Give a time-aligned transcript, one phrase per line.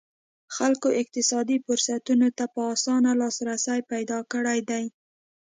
[0.55, 4.83] خلکو اقتصادي فرصتونو ته په اسانه لاسرسی پیدا کړی دی.